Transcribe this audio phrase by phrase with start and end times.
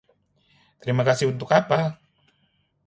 [0.81, 1.81] Terima kasih untuk apa?